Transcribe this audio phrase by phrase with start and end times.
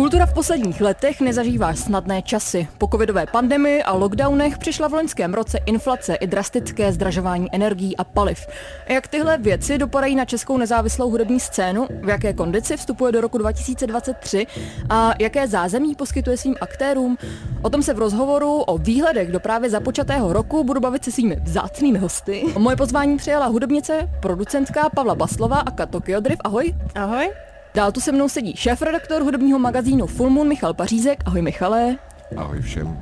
[0.00, 2.68] Kultura v posledních letech nezažívá snadné časy.
[2.78, 8.04] Po covidové pandemii a lockdownech přišla v loňském roce inflace i drastické zdražování energií a
[8.04, 8.46] paliv.
[8.88, 13.38] Jak tyhle věci dopadají na českou nezávislou hudební scénu, v jaké kondici vstupuje do roku
[13.38, 14.46] 2023
[14.90, 17.18] a jaké zázemí poskytuje svým aktérům,
[17.62, 21.36] o tom se v rozhovoru o výhledech do právě započatého roku budu bavit se svými
[21.42, 22.44] vzácnými hosty.
[22.58, 26.38] Moje pozvání přijala hudebnice, producentka Pavla Baslova a Kato Kyodriv.
[26.44, 26.74] Ahoj.
[26.94, 27.30] Ahoj.
[27.74, 31.22] Dál tu se mnou sedí šéf-redaktor hudebního magazínu Full Moon Michal Pařízek.
[31.26, 31.96] Ahoj Michale.
[32.36, 32.98] Ahoj všem.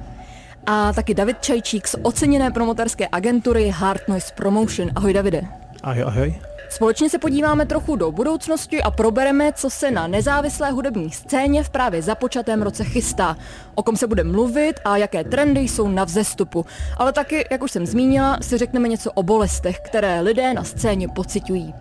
[0.66, 4.91] A taky David Čajčík z oceněné promoterské agentury Hard Noise Promotion.
[4.95, 5.42] Ahoj Davide.
[5.83, 6.34] Ahoj, ahoj.
[6.70, 11.70] Společně se podíváme trochu do budoucnosti a probereme, co se na nezávislé hudební scéně v
[11.70, 13.37] právě započatém roce chystá,
[13.75, 16.66] o kom se bude mluvit a jaké trendy jsou na vzestupu.
[16.97, 21.09] Ale taky, jak už jsem zmínila, si řekneme něco o bolestech, které lidé na scéně
[21.09, 21.75] pocitují.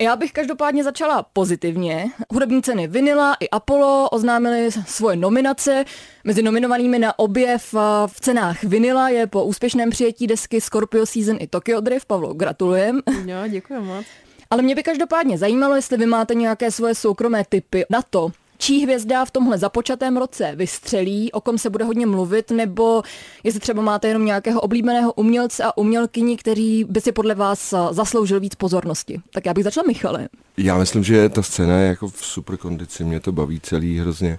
[0.00, 2.06] Já bych každopádně začala pozitivně.
[2.32, 5.84] Hudební ceny Vinila i Apollo oznámili svoje nominace.
[6.24, 7.74] Mezi nominovanými na objev
[8.06, 12.06] v cenách Vinila je po úspěšném přijetí desky Scorpio Season i Tokyo Drift.
[12.06, 13.00] Pavlo, gratulujem.
[13.24, 14.06] Jo, děkuji moc.
[14.50, 18.82] Ale mě by každopádně zajímalo, jestli vy máte nějaké svoje soukromé typy na to, čí
[18.82, 23.02] hvězda v tomhle započatém roce vystřelí, o kom se bude hodně mluvit, nebo
[23.44, 28.40] jestli třeba máte jenom nějakého oblíbeného umělce a umělkyni, který by si podle vás zasloužil
[28.40, 29.20] víc pozornosti.
[29.32, 30.28] Tak já bych začala Michale.
[30.56, 34.38] Já myslím, že ta scéna je jako v super kondici, mě to baví celý hrozně.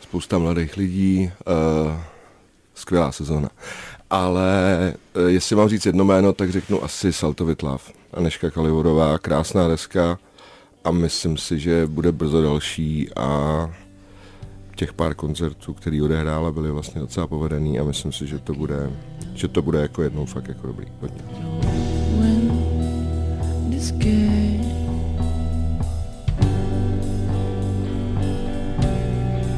[0.00, 1.92] Spousta mladých lidí, uh,
[2.74, 3.48] skvělá sezóna.
[4.10, 7.92] Ale uh, jestli mám říct jedno jméno, tak řeknu asi Saltovitlav.
[8.14, 10.18] Aneška Kalivorová, krásná deska,
[10.84, 13.70] a myslím si, že bude brzo další a
[14.76, 18.90] těch pár koncertů, který odehrála, byly vlastně docela povedený a myslím si, že to bude,
[19.34, 20.86] že to bude jako jednou fakt jako dobrý.
[21.00, 21.22] Hodně.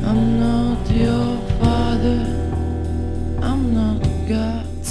[0.07, 2.54] I'm not your father.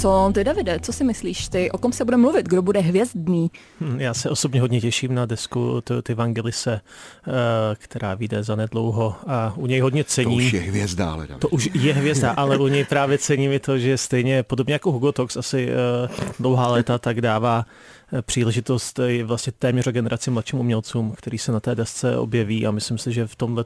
[0.04, 1.70] Co ty, Davide, co si myslíš ty?
[1.70, 2.48] O kom se bude mluvit?
[2.48, 3.50] Kdo bude hvězdný?
[3.80, 7.30] Hm, já se osobně hodně těším na desku ty Vangelise, eh,
[7.78, 10.38] která vyjde za nedlouho a u něj hodně cením.
[10.38, 11.38] To už je hvězda, ale Davide.
[11.38, 14.92] To už je hvězda, ale u něj právě cením i to, že stejně podobně jako
[14.92, 16.08] Hugo Tox asi eh,
[16.40, 17.64] dlouhá léta, tak dává
[18.12, 22.98] eh, příležitost vlastně téměř generaci mladším umělcům, který se na té desce objeví a myslím
[22.98, 23.64] si, že v tomhle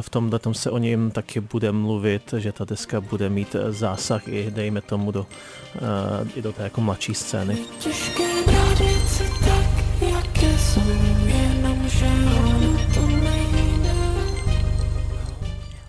[0.00, 4.50] v tomhle se o něm taky bude mluvit, že ta deska bude mít zásah i
[4.50, 5.26] dejme tomu do,
[6.34, 7.58] i do té jako mladší scény.
[7.78, 8.28] Těžké
[9.44, 10.80] tak, jaké jsou,
[11.26, 11.88] jenom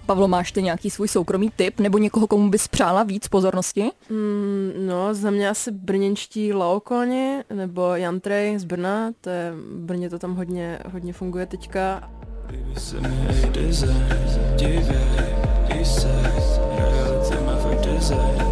[0.05, 3.91] Pavlo, máš ty nějaký svůj soukromý tip nebo někoho, komu bys přála víc pozornosti?
[4.09, 10.09] Mm, no, za mě asi brněnští Laokoni nebo Jantrej z Brna, to je, v Brně
[10.09, 12.09] to tam hodně, hodně funguje teďka.
[12.45, 13.95] Baby, se mi design,
[14.55, 15.35] dívej,
[15.81, 16.31] i se,
[16.77, 18.45] reality má fakt design,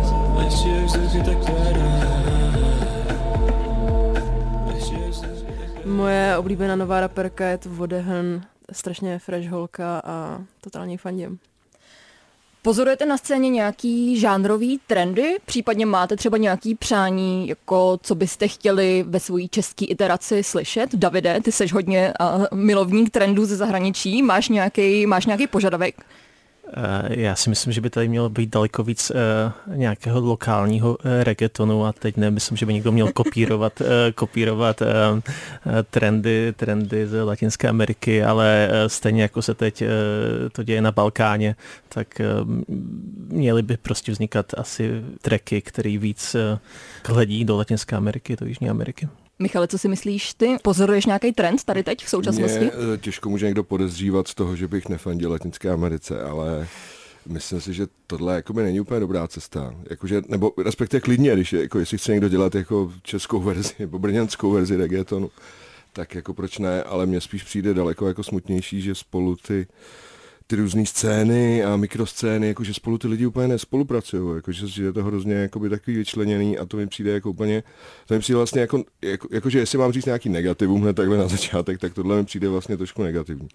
[1.26, 1.38] tak
[5.86, 8.42] Moje oblíbená nová raperka je to Vodehn,
[8.74, 11.40] strašně fresh holka a totálně fandím.
[12.62, 15.38] Pozorujete na scéně nějaký žánrový trendy?
[15.46, 20.96] Případně máte třeba nějaký přání, jako co byste chtěli ve své české iteraci slyšet?
[20.96, 24.24] Davide, ty seš hodně uh, milovník trendů ze zahraničí.
[24.24, 25.96] Máš nějaký, máš nějaký požadavek?
[26.78, 30.96] Eh, já si myslím, že by tady mělo být daleko víc uh, nějakého lokálního uh,
[31.24, 33.82] reggaetonu a teď nemyslím, že by někdo měl kopírovat,
[34.16, 34.82] kopírovat
[35.90, 39.84] trendy, trendy z Latinské Ameriky, ale stejně jako se teď
[40.52, 41.56] to děje na Balkáně,
[41.90, 42.22] tak
[43.28, 46.36] měly by prostě vznikat asi tracky, který víc
[47.06, 49.08] hledí do Latinské Ameriky, do Jižní Ameriky.
[49.40, 50.56] Michale, co si myslíš ty?
[50.62, 52.60] Pozoruješ nějaký trend tady teď v současnosti?
[52.60, 56.68] Mě eh, těžko může někdo podezřívat z toho, že bych nefandil Latinské Americe, ale
[57.26, 59.76] myslím si, že tohle jakoby není úplně dobrá cesta.
[59.90, 64.00] Jakože, nebo respektive klidně, když je, jako, jestli chce někdo dělat jako českou verzi nebo
[64.00, 65.32] brněnskou verzi reggaetonu,
[65.94, 69.68] tak jako proč ne, ale mně spíš přijde daleko jako smutnější, že spolu ty
[70.54, 75.34] ty různé scény a mikroscény, jakože spolu ty lidi úplně nespolupracují, jakože je to hrozně
[75.34, 77.64] jakoby takový vyčleněný a to mi přijde jako úplně,
[78.06, 81.28] to mi přijde vlastně jako, jako jakože jestli mám říct nějaký negativum hned takhle na
[81.28, 83.48] začátek, tak tohle mi přijde vlastně trošku negativní.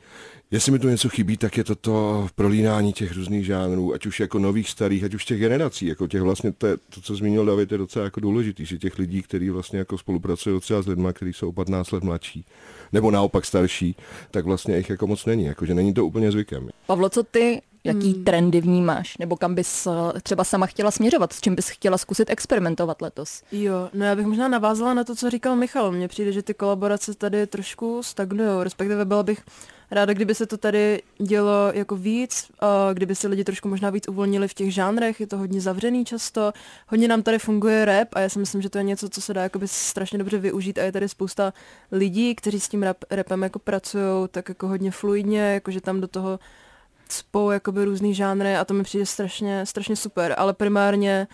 [0.51, 4.21] Jestli mi tu něco chybí, tak je to to prolínání těch různých žánrů, ať už
[4.21, 7.73] jako nových, starých, ať už těch generací, jako těch vlastně, to, to co zmínil David,
[7.73, 11.33] je docela jako důležitý, že těch lidí, kteří vlastně jako spolupracují třeba s lidmi, kteří
[11.33, 12.45] jsou 15 let mladší,
[12.93, 13.97] nebo naopak starší,
[14.31, 16.69] tak vlastně jich jako moc není, jakože není to úplně zvykem.
[16.87, 18.25] Pavlo, co ty Jaký hmm.
[18.25, 19.19] trendy vnímáš?
[19.19, 21.33] Nebo kam bys eh, třeba sama chtěla směřovat?
[21.33, 23.43] S čím bys chtěla zkusit experimentovat letos?
[23.53, 25.93] Jo, no já bych možná navázala na to, co říkal Michal.
[25.93, 29.43] Mně přijde, že ty kolaborace tady trošku stagnují, respektive byla bych
[29.91, 32.51] ráda, kdyby se to tady dělo jako víc,
[32.93, 36.53] kdyby se lidi trošku možná víc uvolnili v těch žánrech, je to hodně zavřený často,
[36.87, 39.35] hodně nám tady funguje rap a já si myslím, že to je něco, co se
[39.35, 41.53] dá jakoby strašně dobře využít a je tady spousta
[41.93, 46.09] lidí, kteří s tím rap, rapem jako pracují tak jako hodně fluidně, jakože tam do
[46.09, 46.39] toho
[47.09, 51.27] spou jakoby různý žánry a to mi přijde strašně, strašně super, ale primárně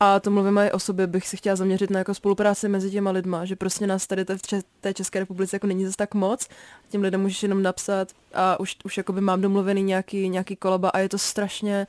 [0.00, 3.10] a to mluvím i o sobě, bych si chtěla zaměřit na jako spolupráci mezi těma
[3.10, 6.48] lidma, že prostě nás tady v té České republice jako není zase tak moc.
[6.88, 10.98] Těm lidem můžeš jenom napsat a už, už jakoby mám domluvený nějaký, nějaký kolaba a
[10.98, 11.86] je to strašně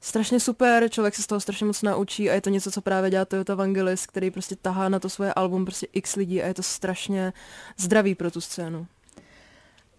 [0.00, 3.10] strašně super, člověk se z toho strašně moc naučí a je to něco, co právě
[3.10, 6.54] dělá Toyota Vangelis, který prostě tahá na to svoje album prostě x lidí a je
[6.54, 7.32] to strašně
[7.76, 8.86] zdravý pro tu scénu.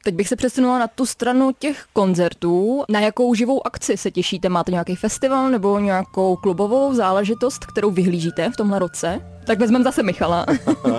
[0.04, 2.84] Teď bych se přesunula na tu stranu těch koncertů.
[2.90, 4.50] Na jakou živou akci se těšíte?
[4.50, 9.20] Máte nějaký festival nebo nějakou klubovou záležitost, kterou vyhlížíte v tomhle roce?
[9.46, 10.46] Tak vezmeme zase Michala.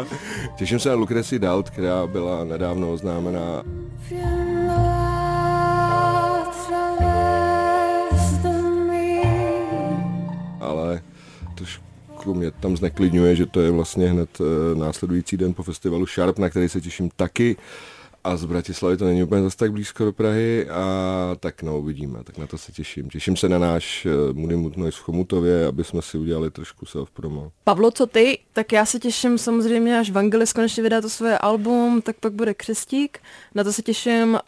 [0.56, 3.62] Těším se na Lucreci Dalt, která byla nedávno oznámená.
[10.60, 11.02] Ale
[12.24, 16.38] to mě tam zneklidňuje, že to je vlastně hned eh, následující den po festivalu Sharp,
[16.38, 17.56] na který se těším taky
[18.24, 22.24] a z Bratislavy to není úplně zase tak blízko do Prahy a tak no, uvidíme,
[22.24, 23.10] tak na to se těším.
[23.10, 27.50] Těším se na náš Moody Mood Noise v Chomutově, aby jsme si udělali trošku self-promo.
[27.64, 28.38] Pavlo, co ty?
[28.52, 32.54] Tak já se těším samozřejmě, až Vangelis konečně vydá to svoje album, tak pak bude
[32.54, 33.18] Křestík.
[33.54, 34.32] Na to se těším.
[34.32, 34.38] Uh,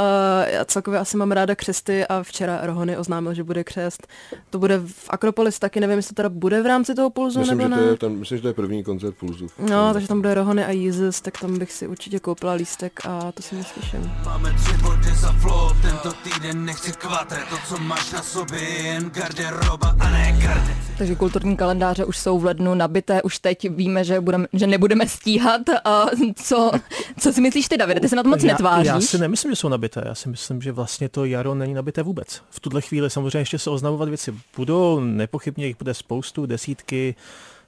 [0.47, 4.07] já celkově asi mám ráda křesty a včera Rohony oznámil, že bude křest.
[4.51, 7.59] To bude v Akropolis taky, nevím, jestli to teda bude v rámci toho Pulzu myslím,
[7.59, 7.87] nebo že ne.
[7.87, 9.47] To je, tam, myslím, že to je první koncert Pulzu.
[9.71, 13.33] No, takže tam bude Rohony a Jesus, tak tam bych si určitě koupila lístek a
[13.33, 14.13] to si neslyším.
[14.25, 19.11] Máme tři body za flow, tento týden nechci kvatre, to co máš na sobě jen
[19.11, 20.77] garderoba a ne garde.
[20.99, 25.09] Takže kulturní kalendáře už jsou v lednu nabité, už teď víme, že, budeme, že nebudeme
[25.09, 25.61] stíhat.
[25.85, 26.07] A
[26.37, 26.71] co,
[27.19, 28.01] co si myslíš ty, Davide?
[28.01, 28.87] Ty se na to moc já, netváříš.
[28.87, 30.03] Já si nemyslím, že jsou nabité.
[30.07, 32.43] Já si myslím, že vlastně to jaro není nabité vůbec.
[32.51, 37.15] V tuhle chvíli samozřejmě ještě se oznamovat věci budou, nepochybně jich bude spoustu, desítky,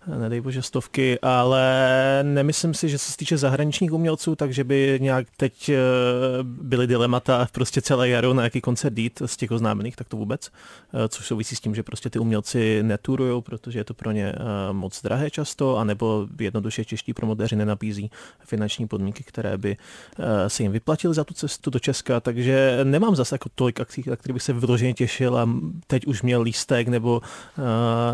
[0.06, 1.64] nedej bože stovky, ale
[2.22, 5.76] nemyslím si, že se týče zahraničních umělců, takže by nějak teď eh,
[6.42, 10.50] byly dilemata prostě celé jaro na jaký koncert jít z těch oznámených, tak to vůbec,
[10.94, 14.32] eh, což souvisí s tím, že prostě ty umělci neturujou, protože je to pro ně
[14.32, 18.10] eh, moc drahé často, anebo jednoduše čeští promotéři nenabízí
[18.44, 19.76] finanční podmínky, které by
[20.48, 24.16] se jim vyplatily za tu cestu do Česka, takže nemám zase jako tolik akcí, na
[24.16, 25.48] který bych se vyloženě těšil a
[25.86, 27.20] teď už měl lístek, nebo,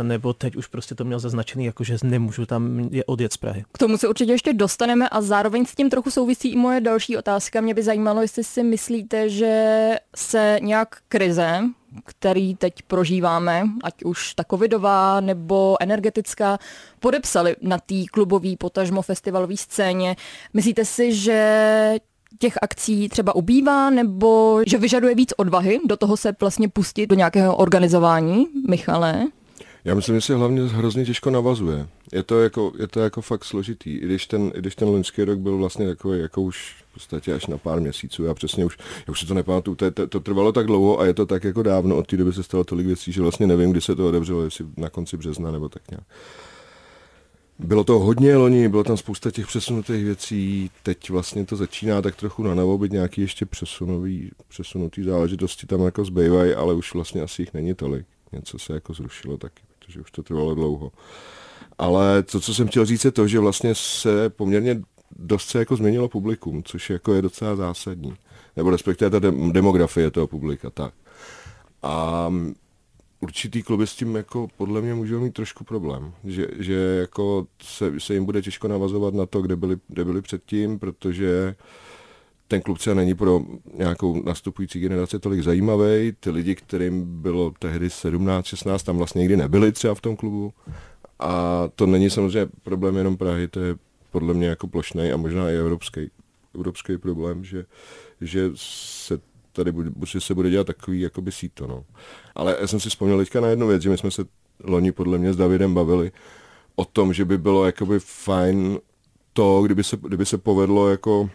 [0.03, 3.65] nebo teď už prostě to měl zaznačený jako že nemůžu tam je odjet z Prahy.
[3.73, 7.17] K tomu se určitě ještě dostaneme a zároveň s tím trochu souvisí i moje další
[7.17, 7.61] otázka.
[7.61, 11.61] Mě by zajímalo, jestli si myslíte, že se nějak krize,
[12.05, 16.59] který teď prožíváme, ať už ta covidová nebo energetická,
[17.01, 20.17] podepsali na té klubové potažmo festivalové scéně.
[20.55, 21.97] Myslíte si, že
[22.39, 27.15] těch akcí třeba ubývá, nebo že vyžaduje víc odvahy do toho se vlastně pustit do
[27.15, 29.27] nějakého organizování, Michale?
[29.85, 31.89] Já myslím, že se hlavně hrozně těžko navazuje.
[32.13, 33.91] Je to jako, je to jako fakt složitý.
[33.91, 37.35] I když ten, i když ten loňský rok byl vlastně takový jako už v podstatě
[37.35, 38.25] až na pár měsíců.
[38.25, 41.07] Já přesně už, já už si to nepamatuju, to, to, to, trvalo tak dlouho a
[41.07, 43.71] je to tak jako dávno, od té doby se stalo tolik věcí, že vlastně nevím,
[43.71, 46.05] kdy se to odevřelo, jestli na konci března nebo tak nějak.
[47.59, 52.17] Bylo to hodně loni, bylo tam spousta těch přesunutých věcí, teď vlastně to začíná tak
[52.17, 57.23] trochu na novo být nějaký ještě přesunový, přesunutý záležitosti tam jako zbývají, ale už vlastně
[57.23, 58.07] asi jich není tolik.
[58.33, 60.93] Něco se jako zrušilo taky protože už to trvalo dlouho.
[61.79, 64.83] Ale to, co jsem chtěl říct, je to, že vlastně se poměrně
[65.17, 68.15] dost se jako změnilo publikum, což jako je docela zásadní.
[68.57, 70.95] Nebo respektive ta demografie toho publika, tak.
[71.83, 72.29] A
[73.21, 78.01] určitý kluby s tím jako podle mě můžou mít trošku problém, že, že jako se,
[78.01, 81.92] se jim bude těžko navazovat na to, kde byli, kde byli předtím, protože uh,
[82.53, 83.41] ten klub třeba není pro
[83.75, 86.13] nějakou nastupující generaci tolik zajímavý.
[86.21, 90.53] Ty lidi, kterým bylo tehdy 17, 16, tam vlastně nikdy nebyli třeba v tom klubu.
[91.19, 93.75] A to není samozřejmě problém jenom Prahy, to je
[94.11, 96.11] podle mě jako plošný a možná i evropský,
[96.55, 97.65] evropský problém, že,
[98.21, 99.19] že se
[99.53, 101.67] tady bude, se bude dělat takový jakoby síto.
[101.67, 101.85] No.
[102.35, 104.25] Ale já jsem si vzpomněl teďka na jednu věc, že my jsme se
[104.65, 106.13] loni podle mě s Davidem bavili
[106.77, 108.79] o tom, že by bylo jakoby fajn
[109.33, 111.31] to, kdyby se, kdyby se povedlo jako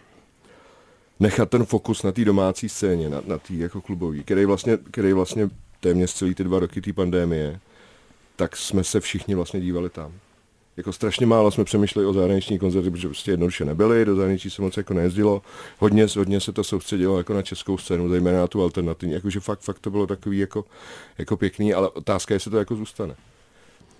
[1.20, 5.12] nechat ten fokus na té domácí scéně, na, na té jako klubový, který vlastně, který
[5.12, 7.60] vlastně téměř celý ty dva roky té pandémie,
[8.36, 10.12] tak jsme se všichni vlastně dívali tam.
[10.76, 14.62] Jako strašně málo jsme přemýšleli o zahraniční koncerty, protože prostě jednoduše nebyly, do zahraničí se
[14.62, 15.42] moc jako nejezdilo.
[15.78, 19.14] Hodně, hodně se to soustředilo jako na českou scénu, zejména na tu alternativní.
[19.14, 20.64] Jakože fakt, fakt to bylo takový jako,
[21.18, 23.14] jako pěkný, ale otázka je, jestli to jako zůstane.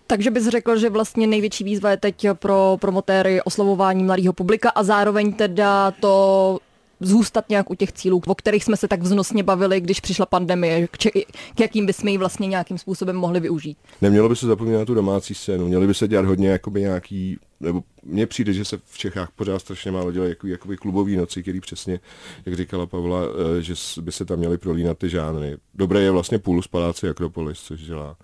[0.07, 4.83] Takže bys řekl, že vlastně největší výzva je teď pro promotéry oslovování mladého publika a
[4.83, 6.59] zároveň teda to
[7.01, 10.89] zůstat nějak u těch cílů, o kterých jsme se tak vznosně bavili, když přišla pandemie,
[10.89, 11.11] k, či,
[11.55, 13.79] k jakým bychom ji vlastně nějakým způsobem mohli využít.
[14.01, 17.39] Nemělo by se zapomínat na tu domácí scénu, měli by se dělat hodně jakoby nějaký,
[17.61, 21.43] nebo mně přijde, že se v Čechách pořád strašně málo dělají jakoby, jakoby klubový noci,
[21.43, 22.01] který přesně,
[22.47, 23.21] jak říkala Pavla,
[23.59, 25.57] eh, že by se tam měly prolínat ty žánry.
[25.75, 28.17] Dobré je vlastně půl z Paláci Akropolis, což dělá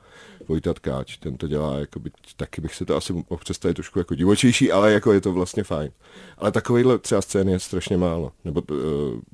[0.49, 4.15] Vojta Tkáč, ten to dělá, jakoby, taky bych se to asi mohl představit trošku jako
[4.15, 5.91] divočejší, ale jako je to vlastně fajn.
[6.39, 8.77] Ale takovýhle třeba scén je strašně málo, nebo uh,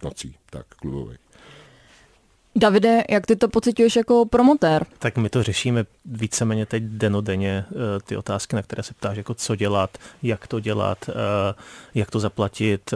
[0.02, 1.16] nocí, tak, klubový.
[2.56, 4.86] Davide, jak ty to pocituješ jako promotér?
[4.98, 9.34] Tak my to řešíme víceméně teď denodenně, eh, ty otázky, na které se ptáš, jako
[9.34, 11.12] co dělat, jak to dělat, eh,
[11.94, 12.94] jak to zaplatit,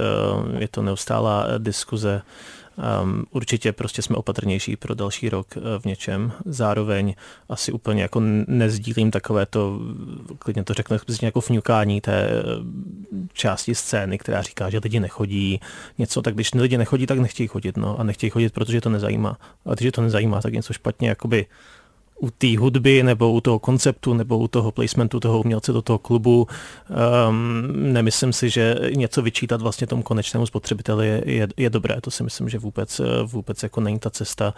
[0.59, 2.23] je to neustálá diskuze.
[3.03, 6.33] Um, určitě prostě jsme opatrnější pro další rok uh, v něčem.
[6.45, 7.15] Zároveň
[7.49, 9.81] asi úplně jako nezdílím takové to,
[10.39, 12.43] klidně to řeknu, jako vňukání té eh,
[13.33, 15.61] části scény, která říká, že lidi nechodí,
[15.99, 19.39] něco, tak když lidi nechodí, tak nechtějí chodit, no, a nechtějí chodit, protože to nezajímá.
[19.67, 21.47] A když to nezajímá, tak něco špatně jakoby
[22.21, 25.99] u té hudby nebo u toho konceptu nebo u toho placementu toho umělce do toho
[25.99, 26.47] klubu.
[27.29, 32.01] Um, nemyslím si, že něco vyčítat vlastně tomu konečnému spotřebiteli je, je, je dobré.
[32.01, 34.55] To si myslím, že vůbec, vůbec jako není ta cesta.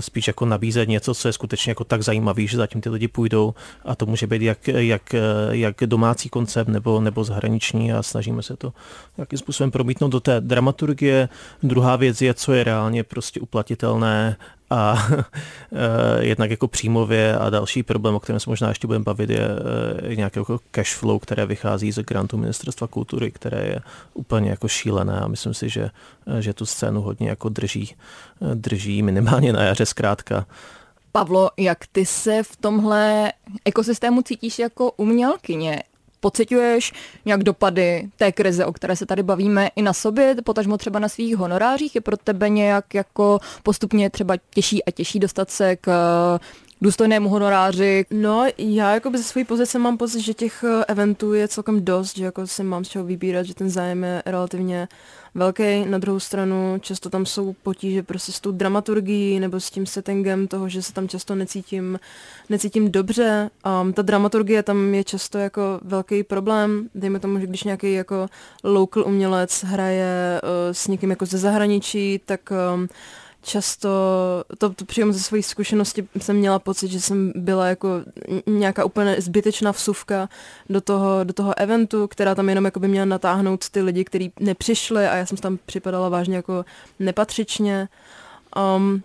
[0.00, 3.54] Spíš jako nabízet něco, co je skutečně jako tak zajímavý, že zatím ty lidi půjdou
[3.84, 5.14] a to může být jak, jak,
[5.50, 8.72] jak domácí koncept nebo, nebo zahraniční a snažíme se to
[9.16, 11.28] nějakým způsobem promítnout do té dramaturgie.
[11.62, 14.36] Druhá věc je, co je reálně prostě uplatitelné
[14.70, 15.08] a
[15.72, 19.48] eh, jednak jako příjmově a další problém, o kterém se možná ještě budeme bavit, je
[20.10, 23.80] eh, nějaké jako cash flow, které vychází z grantu Ministerstva kultury, které je
[24.14, 25.90] úplně jako šílené a myslím si, že,
[26.26, 27.94] eh, že tu scénu hodně jako drží,
[28.54, 30.46] drží minimálně na jaře zkrátka.
[31.12, 33.32] Pavlo, jak ty se v tomhle
[33.64, 35.82] ekosystému cítíš jako umělkyně?
[36.20, 36.92] Pociťuješ
[37.24, 41.08] nějak dopady té krize, o které se tady bavíme, i na sobě, potažmo třeba na
[41.08, 41.94] svých honorářích?
[41.94, 45.90] Je pro tebe nějak jako postupně třeba těžší a těžší dostat se k
[46.80, 48.04] důstojnému honoráři.
[48.10, 52.16] No, já jako ze své pozice mám pocit, že těch eh, eventů je celkem dost,
[52.16, 54.88] že jako si mám z čeho vybírat, že ten zájem je relativně
[55.34, 55.84] velký.
[55.84, 60.48] Na druhou stranu často tam jsou potíže prostě s tou dramaturgií nebo s tím settingem
[60.48, 62.00] toho, že se tam často necítím,
[62.48, 63.50] necítím dobře.
[63.82, 66.88] Um, ta dramaturgie tam je často jako velký problém.
[66.94, 68.28] Dejme tomu, že když nějaký jako
[68.64, 72.88] local umělec hraje uh, s někým jako ze zahraničí, tak um,
[73.48, 73.88] často,
[74.58, 77.88] to, to přímo ze své zkušenosti jsem měla pocit, že jsem byla jako
[78.46, 80.28] nějaká úplně zbytečná vsuvka
[80.70, 84.32] do toho, do toho eventu, která tam jenom jako by měla natáhnout ty lidi, kteří
[84.40, 86.64] nepřišli a já jsem tam připadala vážně jako
[86.98, 87.88] nepatřičně.
[88.76, 89.02] Um,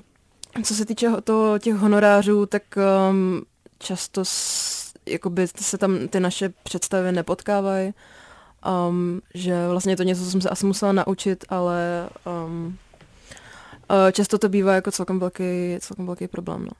[0.63, 2.63] co se týče toho, těch honorářů, tak
[3.09, 3.41] um,
[3.79, 7.93] často s, jakoby se tam ty naše představy nepotkávají.
[8.89, 12.09] Um, že vlastně je to něco, co jsem se asi musela naučit, ale
[12.45, 12.77] um,
[14.12, 15.43] často to bývá jako celkem velký,
[15.79, 16.65] celkem velký problém.
[16.65, 16.71] No.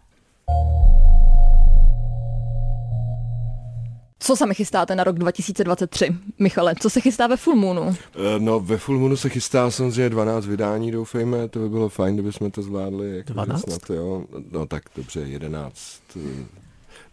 [4.20, 6.16] Co sami chystáte na rok 2023?
[6.40, 7.96] Michale, co se chystá ve Full Moonu?
[8.16, 12.14] Eh, no, ve Full Moonu se chystá samozřejmě 12 vydání, doufejme, to by bylo fajn,
[12.14, 13.18] kdyby jsme to zvládli.
[13.18, 13.62] Jako 12?
[13.62, 14.24] Snad, jo.
[14.52, 16.02] No tak dobře, 11.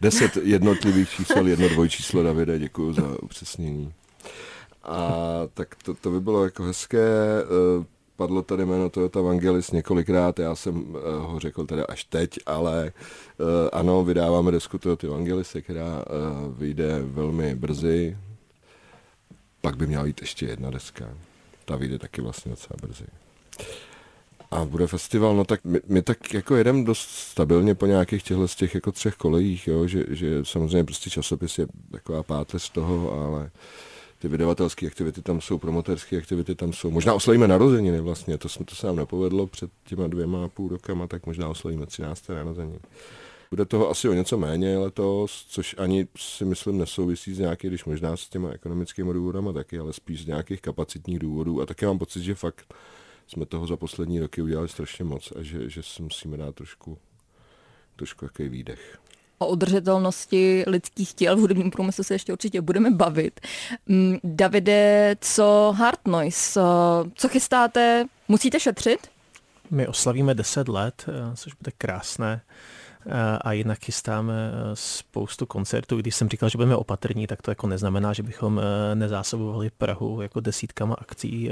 [0.01, 3.93] 10 jednotlivých čísel, jedno dvojčíslo Davide, děkuji za upřesnění.
[4.83, 5.13] A
[5.55, 7.09] tak to, to by bylo jako hezké.
[8.21, 12.39] Eh, padlo tady jméno Toyota Vangelis několikrát, já jsem uh, ho řekl teda až teď,
[12.47, 12.93] ale
[13.39, 18.17] uh, ano, vydáváme desku Toyota Vangelis, která uh, vyjde velmi brzy.
[19.61, 21.05] Pak by měla být ještě jedna deska.
[21.65, 23.05] Ta vyjde taky vlastně docela brzy.
[24.51, 28.49] A bude festival, no tak my, my tak jako jedem dost stabilně po nějakých těchto
[28.49, 33.13] z těch jako třech kolejích, jo, že, že samozřejmě prostě časopis je taková páteř toho,
[33.13, 33.51] ale uh,
[34.21, 36.91] ty vydavatelské aktivity tam jsou, promotérské aktivity tam jsou.
[36.91, 41.07] Možná oslavíme narozeniny vlastně, to, to se nám nepovedlo před těma dvěma a půl rokama,
[41.07, 42.29] tak možná oslavíme 13.
[42.29, 42.79] narozeniny.
[43.51, 47.85] Bude toho asi o něco méně letos, což ani si myslím nesouvisí s nějaký, když
[47.85, 51.63] možná s těma ekonomickými důvodama taky, ale spíš z nějakých kapacitních důvodů.
[51.63, 52.75] A také mám pocit, že fakt
[53.27, 56.99] jsme toho za poslední roky udělali strašně moc a že, že si musíme dát trošku,
[57.97, 58.99] trošku jaký výdech
[59.43, 63.41] o udržitelnosti lidských těl v hudebním průmyslu se ještě určitě budeme bavit.
[63.87, 66.61] Mm, Davide, co Hard Noise?
[67.15, 68.05] Co chystáte?
[68.29, 69.09] Musíte šetřit?
[69.71, 72.41] My oslavíme 10 let, eh, což bude krásné.
[73.41, 75.97] a jinak chystáme spoustu koncertů.
[75.97, 78.61] Když jsem říkal, že budeme opatrní, tak to jako neznamená, že bychom
[78.95, 81.51] nezásobovali Prahu jako desítkama akcí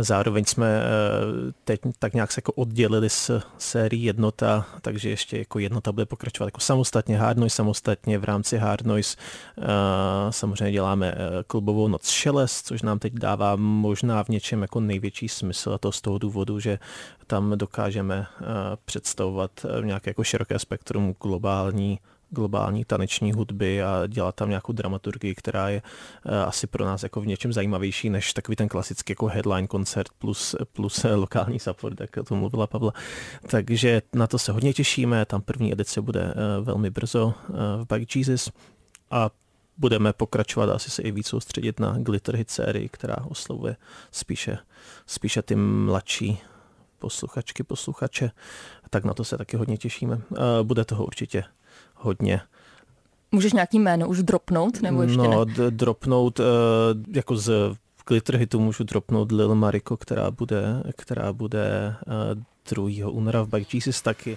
[0.00, 5.58] Zároveň jsme eh, teď tak nějak se jako oddělili s sérií jednota, takže ještě jako
[5.58, 9.16] jednota bude pokračovat jako samostatně, Hard Noise samostatně, v rámci Hard Noise.
[9.58, 9.62] Eh,
[10.30, 15.28] samozřejmě děláme eh, klubovou noc Šeles, což nám teď dává možná v něčem jako největší
[15.28, 16.78] smysl a to z toho důvodu, že
[17.26, 18.26] tam dokážeme
[18.84, 21.98] představovat nějaké jako široké spektrum globální
[22.30, 25.82] globální taneční hudby a dělat tam nějakou dramaturgii, která je
[26.26, 30.08] eh, asi pro nás jako v něčem zajímavější než takový ten klasický jako headline koncert
[30.18, 32.92] plus, plus eh, lokální support, jak to mluvila Pavla.
[33.50, 37.34] Takže na to se hodně těšíme, tam první edice bude eh, velmi brzo
[37.82, 38.50] v Bike Jesus
[39.10, 39.30] a
[39.78, 43.76] budeme pokračovat asi se i víc soustředit na Glitter Hit sérii, která oslovuje
[44.10, 44.58] spíše,
[45.06, 46.38] spíše ty mladší
[46.98, 48.30] posluchačky, posluchače,
[48.90, 50.20] tak na to se taky hodně těšíme.
[50.62, 51.44] Bude toho určitě
[51.94, 52.40] hodně.
[53.32, 55.70] Můžeš nějaký jméno už dropnout, nebo ještě no, ne?
[55.70, 56.46] dropnout, uh,
[57.08, 57.76] jako z
[58.06, 61.94] Glitter hitu můžu dropnout Lil Mariko, která bude, která bude
[62.76, 63.08] uh, 2.
[63.08, 64.36] února v Bike Jesus taky.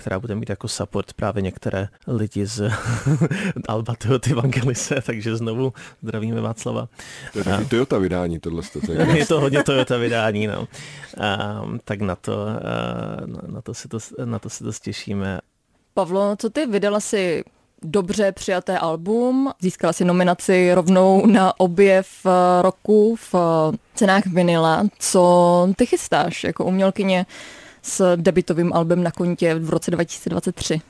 [0.00, 2.70] Která bude mít jako support právě některé lidi z
[3.68, 6.88] Alba Toyota Evangelise, takže znovu zdravíme Václava.
[7.32, 8.62] To je taky Toyota vydání tohle.
[8.86, 10.68] To je to hodně Toyota vydání, no.
[11.20, 12.56] A, tak na to, a,
[13.46, 15.40] na, to se to, na to se dost těšíme.
[15.94, 17.44] Pavlo, co ty vydala si
[17.82, 22.06] dobře přijaté album, získala si nominaci rovnou na objev
[22.62, 23.34] roku v
[23.94, 24.84] cenách vinila.
[24.98, 27.26] Co ty chystáš jako umělkyně
[27.82, 30.80] s debitovým albem na kontě v roce 2023?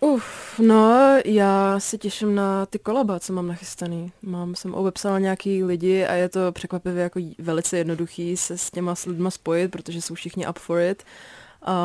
[0.00, 4.12] Uf, no, já se těším na ty kolaba, co mám nachystaný.
[4.22, 8.94] Mám, jsem obepsala nějaký lidi a je to překvapivě jako velice jednoduchý se s těma
[8.94, 11.02] s lidma spojit, protože jsou všichni up for it.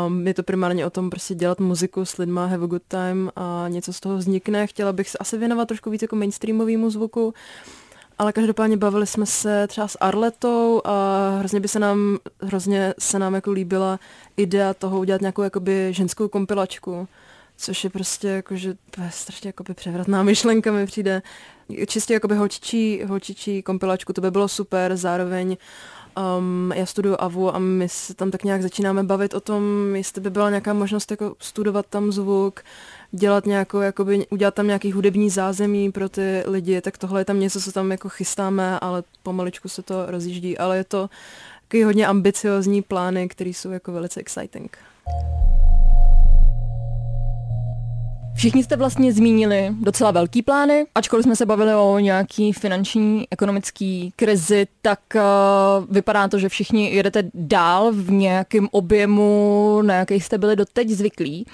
[0.07, 3.31] Um, je to primárně o tom prostě dělat muziku s lidma, have a good time
[3.35, 4.67] a něco z toho vznikne.
[4.67, 7.33] Chtěla bych se asi věnovat trošku víc jako mainstreamovému zvuku.
[8.19, 13.19] Ale každopádně bavili jsme se třeba s Arletou a hrozně by se nám, hrozně se
[13.19, 13.99] nám jako líbila
[14.37, 17.07] idea toho udělat nějakou jakoby ženskou kompilačku,
[17.57, 21.21] což je prostě jako, že to je strašně jakoby převratná myšlenka mi přijde.
[21.87, 25.57] Čistě jakoby holčičí, holčičí kompilačku, to by bylo super, zároveň
[26.37, 29.63] Um, já studuju AVU a my se tam tak nějak začínáme bavit o tom,
[29.95, 32.63] jestli by byla nějaká možnost jako studovat tam zvuk,
[33.15, 37.39] dělat nějakou, jakoby, udělat tam nějaký hudební zázemí pro ty lidi, tak tohle je tam
[37.39, 41.09] něco, co tam jako chystáme, ale pomaličku se to rozjíždí, ale je to
[41.67, 44.77] takový hodně ambiciozní plány, které jsou jako velice exciting.
[48.35, 54.13] Všichni jste vlastně zmínili docela velký plány, ačkoliv jsme se bavili o nějaký finanční, ekonomický
[54.15, 55.21] krizi, tak uh,
[55.89, 61.45] vypadá to, že všichni jedete dál v nějakém objemu, na jaký jste byli doteď zvyklí.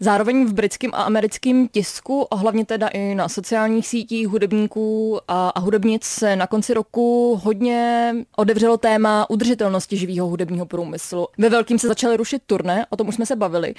[0.00, 5.48] Zároveň v britském a americkém tisku a hlavně teda i na sociálních sítích hudebníků a,
[5.48, 11.28] a hudebnic se na konci roku hodně odevřelo téma udržitelnosti živého hudebního průmyslu.
[11.38, 13.74] Ve velkým se začaly rušit turné, o tom už jsme se bavili.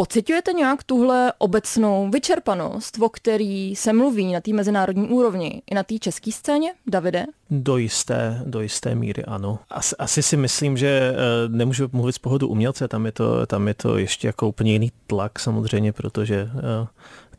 [0.00, 5.82] Pocitujete nějak tuhle obecnou vyčerpanost, o který se mluví na té mezinárodní úrovni i na
[5.82, 7.26] té české scéně, Davide?
[7.50, 9.58] Do jisté, do jisté míry ano.
[9.70, 13.68] Asi, asi si myslím, že eh, nemůžu mluvit z pohodu umělce, tam je, to, tam
[13.68, 16.86] je to ještě jako úplně jiný tlak samozřejmě, protože eh,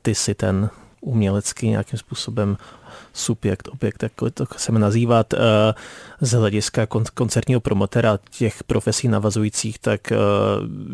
[0.01, 0.69] ty si ten
[1.01, 2.57] umělecký nějakým způsobem
[3.13, 5.37] subjekt, objekt, jak to chceme nazývat, eh,
[6.21, 10.13] z hlediska koncertního promotera těch profesí navazujících, tak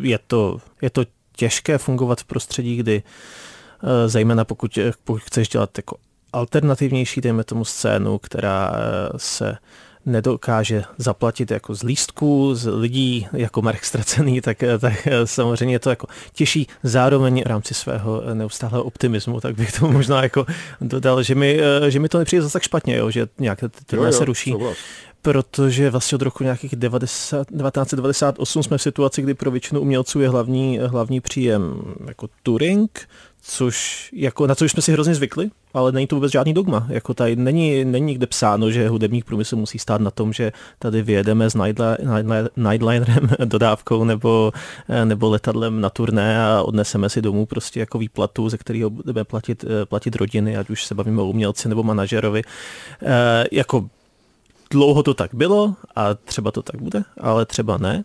[0.02, 5.50] je to, je to těžké fungovat v prostředí, kdy eh, zejména pokud, eh, pokud chceš
[5.50, 5.98] dělat jako
[6.34, 9.58] alternativnější, dejme tomu scénu, která eh, se
[10.06, 15.90] nedokáže zaplatit jako z lístků, z lidí jako mark ztracený, tak, tak samozřejmě je to
[15.90, 20.46] jako těžší zároveň v rámci svého neustálého optimismu, tak bych to možná jako
[20.82, 24.26] dodal, že mi, že mi to nepřijde zase tak špatně, jo, že nějak to se
[24.26, 24.52] ruší.
[24.52, 24.78] Souhlas
[25.22, 30.30] protože vlastně od roku nějakých 90, 1998 jsme v situaci, kdy pro většinu umělců je
[30.30, 33.08] hlavní, hlavní příjem jako touring,
[33.42, 36.88] což jako, na co jsme si hrozně zvykli, ale není to vůbec žádný dogma.
[36.90, 41.02] Jako tady není, není nikde psáno, že hudebník průmysl musí stát na tom, že tady
[41.02, 41.58] vyjedeme s
[42.58, 44.52] Nightlinerem dodávkou nebo,
[45.04, 49.66] nebo letadlem na turné a odneseme si domů prostě jako výplatu, ze kterého budeme platit,
[49.86, 52.42] platit rodiny, ať už se bavíme o umělci nebo manažerovi.
[53.02, 53.90] E, jako
[54.72, 58.04] dlouho to tak bylo a třeba to tak bude, ale třeba ne.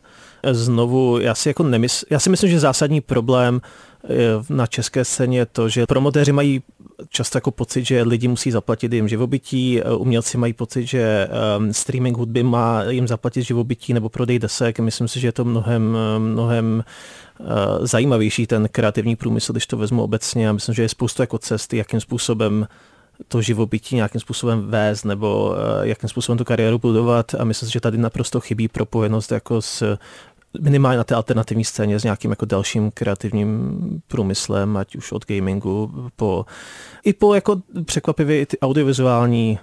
[0.53, 3.61] Znovu, já si jako nemysl, já si myslím, že zásadní problém
[4.05, 4.09] eh,
[4.48, 6.62] na české scéně je to, že promotéři mají
[7.09, 12.16] často jako pocit, že lidi musí zaplatit jim živobytí, umělci mají pocit, že um, streaming
[12.16, 14.81] hudby má jim zaplatit živobytí nebo prodej desek.
[14.81, 16.85] Myslím si, že je to mnohem, mnohem
[17.40, 17.46] uh,
[17.87, 20.53] zajímavější ten kreativní průmysl, když to vezmu obecně.
[20.53, 22.66] Myslím, že je spoustu jako cest, jakým způsobem
[23.29, 27.35] to živobytí nějakým způsobem vést nebo uh, jakým způsobem tu kariéru budovat.
[27.35, 29.98] A myslím si, že tady naprosto chybí propojenost jako s
[30.61, 36.11] minimálně na té alternativní scéně s nějakým jako dalším kreativním průmyslem, ať už od gamingu
[36.16, 36.46] po
[37.05, 39.59] i po jako překvapivě ty audiovizuální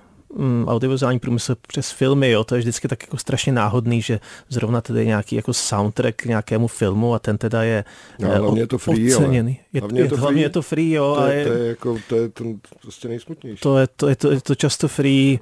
[0.68, 5.06] audiovizuální průmysl přes filmy, jo, to je vždycky tak jako strašně náhodný, že zrovna tedy
[5.06, 7.84] nějaký jako soundtrack k nějakému filmu a ten teda je
[8.20, 9.60] no, hlavně je to free, oceněný.
[9.74, 10.44] Je, hlavně, je, to hlavně free.
[10.44, 11.16] je to free, jo.
[11.20, 13.62] To je, je, to je, jako, to je ten prostě nejsmutnější.
[13.62, 15.40] To je to, je to, je to často free,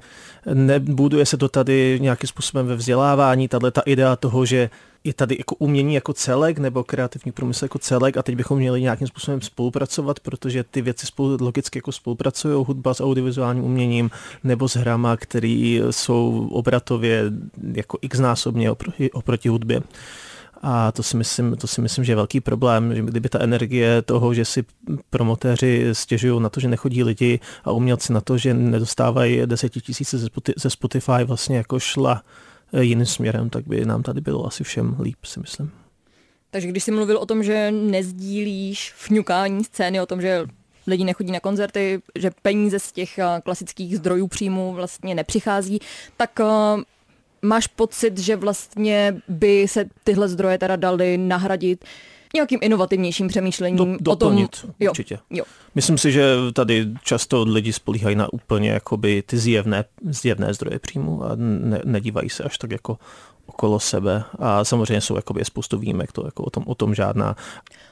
[0.54, 4.70] nebuduje se to tady nějakým způsobem ve vzdělávání, tahle ta idea toho, že
[5.04, 8.82] je tady jako umění jako celek nebo kreativní průmysl jako celek a teď bychom měli
[8.82, 14.10] nějakým způsobem spolupracovat, protože ty věci spolu logicky jako spolupracují, hudba s audiovizuálním uměním
[14.44, 17.24] nebo s hrama, které jsou obratově
[17.72, 19.80] jako xnásobně oproti, oproti hudbě.
[20.62, 24.02] A to si, myslím, to si myslím, že je velký problém, že kdyby ta energie
[24.02, 24.64] toho, že si
[25.10, 30.18] promotéři stěžují na to, že nechodí lidi a umělci na to, že nedostávají desetitisíce
[30.56, 32.22] ze Spotify vlastně jako šla
[32.72, 35.72] Eh, jiným směrem, tak by nám tady bylo asi všem líp, si myslím.
[36.50, 40.46] Takže když jsi mluvil o tom, že nezdílíš fňukání scény, o tom, že
[40.86, 45.78] lidi nechodí na koncerty, že peníze z těch eh, klasických zdrojů příjmu vlastně nepřichází,
[46.16, 46.82] tak uh,
[47.42, 51.84] máš pocit, že vlastně by se tyhle zdroje teda daly nahradit
[52.34, 54.74] nějakým inovativnějším přemýšlením Do, doplnit, o tom.
[54.80, 55.18] Jo, určitě.
[55.30, 55.44] Jo.
[55.74, 61.24] Myslím si, že tady často lidi spolíhají na úplně jakoby ty zjevné, zjevné zdroje příjmu
[61.24, 62.98] a ne, nedívají se až tak jako
[63.46, 67.36] okolo sebe a samozřejmě jsou jakoby spoustu výjimek, to jako o tom, o tom žádná.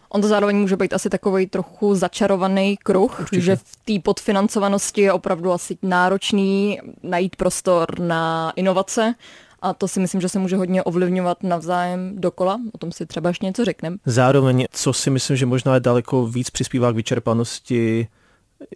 [0.09, 3.41] On to zároveň může být asi takový trochu začarovaný kruh, Určitě.
[3.41, 9.15] že v té podfinancovanosti je opravdu asi náročný najít prostor na inovace
[9.63, 12.61] a to si myslím, že se může hodně ovlivňovat navzájem dokola.
[12.73, 13.97] O tom si třeba ještě něco řekneme.
[14.07, 18.09] Zároveň, co si myslím, že možná je daleko víc přispívá k vyčerpanosti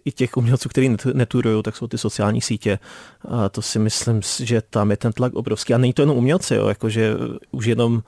[0.05, 2.79] i těch umělců, kteří neturují, tak jsou ty sociální sítě.
[3.27, 5.73] A to si myslím, že tam je ten tlak obrovský.
[5.73, 7.13] A není to jenom umělci, jo, jakože
[7.51, 8.03] už jenom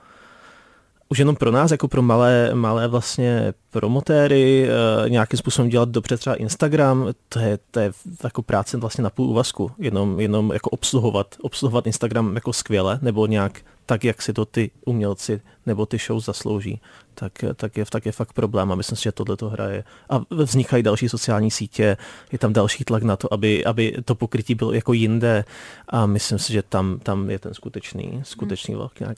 [1.14, 6.16] už jenom pro nás, jako pro malé, malé vlastně promotéry, e, nějakým způsobem dělat dobře
[6.16, 7.92] třeba Instagram, to je, to je
[8.24, 13.26] jako práce vlastně na půl úvazku, jenom, jenom jako obsluhovat, obsluhovat Instagram jako skvěle, nebo
[13.26, 16.80] nějak tak, jak si to ty umělci nebo ty show zaslouží,
[17.14, 19.84] tak, tak, je, tak je fakt problém a myslím si, že tohle to hraje.
[20.10, 21.96] A vznikají další sociální sítě,
[22.32, 25.44] je tam další tlak na to, aby, aby to pokrytí bylo jako jinde
[25.88, 29.10] a myslím si, že tam, tam je ten skutečný, skutečný velký uh,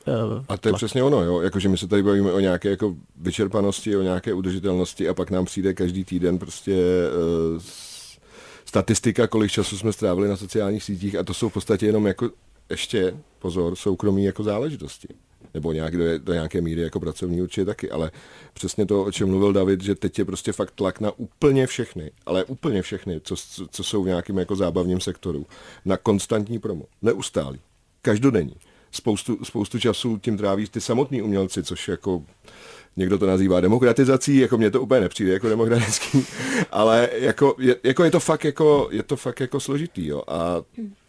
[0.48, 1.40] A to je přesně ono, jo?
[1.40, 5.44] Jakože my se tady bavíme o nějaké jako vyčerpanosti, o nějaké udržitelnosti a pak nám
[5.44, 6.72] přijde každý týden prostě
[7.54, 7.62] uh,
[8.64, 12.30] statistika, kolik času jsme strávili na sociálních sítích a to jsou v podstatě jenom jako
[12.70, 15.08] ještě, pozor, soukromí jako záležitosti.
[15.56, 18.10] Nebo nějak do, do nějaké míry jako pracovní určitě taky, ale
[18.54, 22.10] přesně to, o čem mluvil David, že teď je prostě fakt tlak na úplně všechny,
[22.26, 23.36] ale úplně všechny, co,
[23.70, 25.46] co jsou v nějakém jako zábavním sektoru,
[25.84, 27.60] na konstantní promo, neustálý,
[28.02, 28.56] každodenní.
[28.92, 32.22] Spoustu, spoustu času tím tráví ty samotní umělci, což jako
[32.96, 36.26] někdo to nazývá demokratizací, jako mně to úplně nepřijde jako demokratický,
[36.70, 40.22] ale jako je, jako je to fakt jako, je to fakt jako složitý, jo.
[40.28, 40.62] A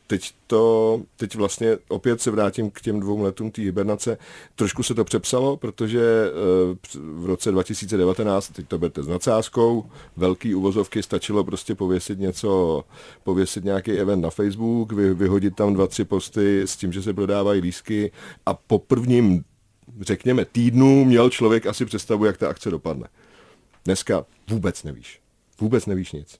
[0.07, 4.17] teď to, teď vlastně opět se vrátím k těm dvou letům té hibernace.
[4.55, 9.85] Trošku se to přepsalo, protože eh, v roce 2019, teď to berte s nadsázkou,
[10.17, 12.83] velký uvozovky stačilo prostě pověsit něco,
[13.23, 17.13] pověsit nějaký event na Facebook, vy, vyhodit tam dva, tři posty s tím, že se
[17.13, 18.11] prodávají lísky
[18.45, 19.43] a po prvním,
[20.01, 23.07] řekněme, týdnu měl člověk asi představu, jak ta akce dopadne.
[23.85, 25.21] Dneska vůbec nevíš.
[25.61, 26.39] Vůbec nevíš nic.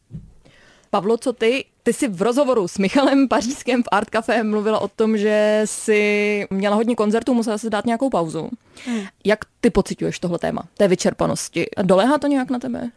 [0.89, 1.65] Pavlo, co ty?
[1.84, 6.47] Ty jsi v rozhovoru s Michalem Pařížském v Art Café mluvila o tom, že jsi
[6.50, 8.50] měla hodně koncertů, musela si dát nějakou pauzu.
[8.86, 9.02] Hmm.
[9.23, 11.65] Jak ty pocituješ tohle téma, té vyčerpanosti?
[11.82, 12.89] Doléhá to nějak na tebe?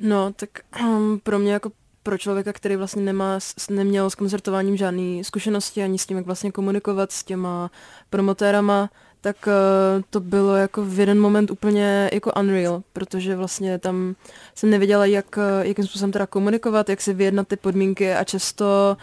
[0.00, 1.70] No, tak um, pro mě jako
[2.02, 3.38] pro člověka, který vlastně nemá,
[3.70, 7.70] neměl s koncertováním žádné zkušenosti ani s tím, jak vlastně komunikovat s těma
[8.10, 14.14] promotérama, tak uh, to bylo jako v jeden moment úplně jako unreal, protože vlastně tam
[14.54, 18.96] jsem nevěděla, jak, uh, jakým způsobem teda komunikovat, jak si vyjednat ty podmínky a často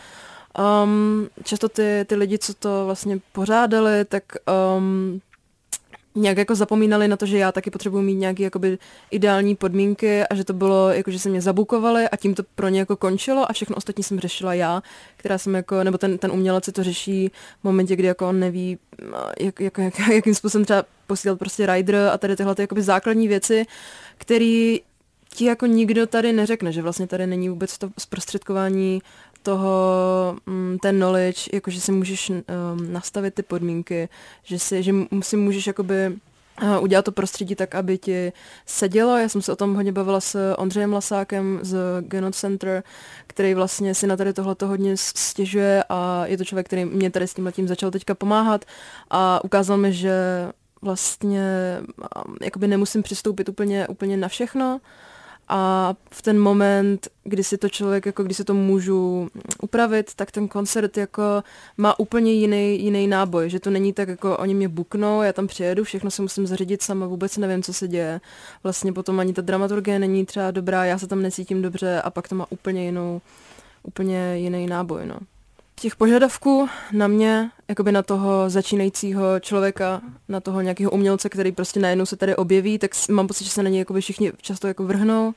[0.84, 4.24] um, často ty, ty lidi, co to vlastně pořádali, tak
[4.78, 5.22] um,
[6.16, 8.78] nějak jako zapomínali na to, že já taky potřebuji mít nějaké jakoby
[9.12, 12.68] ideální podmínky a že to bylo, jako že se mě zabukovali a tím to pro
[12.68, 14.84] ně jako končilo a všechno ostatní jsem řešila já,
[15.18, 18.40] která jsem jako, nebo ten, ten umělec si to řeší v momentě, kdy jako on
[18.40, 18.78] neví,
[19.40, 23.28] jak, jak, jak, jakým způsobem třeba posílat prostě rider a tady tyhle ty jakoby základní
[23.28, 23.66] věci,
[24.18, 24.78] které
[25.36, 29.02] ti jako nikdo tady neřekne, že vlastně tady není vůbec to zprostředkování
[29.46, 32.44] toho, mm, ten knowledge, jakože si můžeš um,
[32.94, 34.10] nastavit ty podmínky,
[34.44, 36.18] že si, že si můžeš jakoby
[36.80, 38.34] udělat to prostředí tak, aby ti
[38.66, 39.18] sedělo.
[39.18, 42.84] Já jsem se o tom hodně bavila s Ondřejem Lasákem z Genot Center,
[43.28, 47.28] který vlastně si na tady tohleto hodně stěžuje a je to člověk, který mě tady
[47.28, 48.66] s tím letím začal teďka pomáhat
[49.10, 50.14] a ukázal mi, že
[50.82, 51.44] vlastně
[52.42, 54.80] jakoby nemusím přistoupit úplně, úplně na všechno,
[55.48, 59.30] a v ten moment, kdy si to člověk, jako když si to můžu
[59.62, 61.44] upravit, tak ten koncert jako
[61.78, 65.48] má úplně jiný, jiný náboj, že to není tak jako oni mě buknou, já tam
[65.48, 68.22] přijedu, všechno se musím zařídit sama, vůbec nevím, co se děje.
[68.64, 72.28] Vlastně potom ani ta dramaturgie není třeba dobrá, já se tam necítím dobře a pak
[72.28, 73.22] to má úplně jinou,
[73.84, 75.18] úplně jiný náboj, no.
[75.80, 81.80] Těch požadavků na mě, jakoby na toho začínajícího člověka, na toho nějakého umělce, který prostě
[81.80, 84.84] najednou se tady objeví, tak mám pocit, že se na něj jakoby všichni často jako
[84.84, 85.34] vrhnou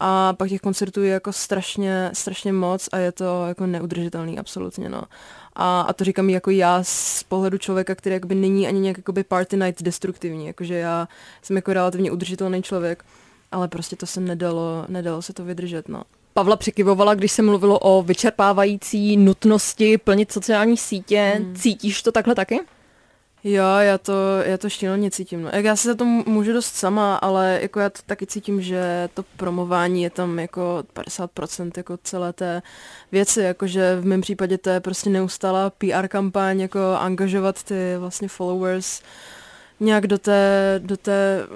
[0.00, 4.88] a pak těch koncertů je jako strašně, strašně moc a je to jako neudržitelný absolutně,
[4.88, 5.02] no.
[5.54, 9.24] A, a to říkám jako já z pohledu člověka, který jakoby není ani nějak jakoby
[9.24, 11.08] party night destruktivní, jakože já
[11.42, 13.04] jsem jako relativně udržitelný člověk,
[13.52, 16.02] ale prostě to se nedalo, nedalo se to vydržet, no.
[16.38, 21.32] Pavla přikyvovala, když se mluvilo o vyčerpávající nutnosti plnit sociální sítě.
[21.36, 21.54] Hmm.
[21.54, 22.60] Cítíš to takhle taky?
[23.44, 24.12] Jo, já to,
[24.44, 25.42] já to šíleně cítím.
[25.42, 25.50] No.
[25.52, 29.24] Já si za to můžu dost sama, ale jako já to taky cítím, že to
[29.36, 32.62] promování je tam jako 50% jako celé té
[33.12, 38.28] věci, jakože v mém případě to je prostě neustálá PR kampaň, jako angažovat ty vlastně
[38.28, 39.02] followers
[39.80, 41.46] nějak do, té, do, té,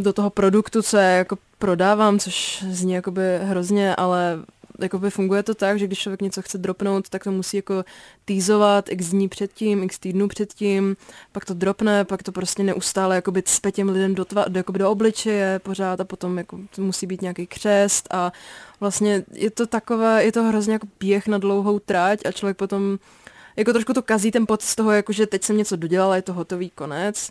[0.00, 4.38] do toho produktu, co je jako prodávám, což zní jakoby hrozně, ale
[4.78, 7.84] jakoby funguje to tak, že když člověk něco chce dropnout, tak to musí jako
[8.24, 10.96] týzovat x dní předtím, x týdnů předtím,
[11.32, 14.78] pak to dropne, pak to prostě neustále jakoby cpe těm lidem do, tva, do, jakoby
[14.78, 18.32] do obličeje pořád a potom jako musí být nějaký křest a
[18.80, 22.98] vlastně je to takové, je to hrozně jako běh na dlouhou trať a člověk potom
[23.56, 26.22] jako trošku to kazí ten pocit z toho, jako že teď jsem něco dodělala, je
[26.22, 27.30] to hotový konec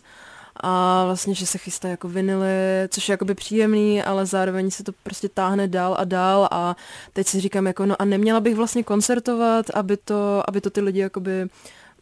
[0.60, 2.48] a vlastně, že se chystá jako vinily,
[2.88, 6.76] což je jakoby příjemný, ale zároveň se to prostě táhne dál a dál a
[7.12, 10.80] teď si říkám jako no a neměla bych vlastně koncertovat, aby to, aby to ty
[10.80, 11.48] lidi jakoby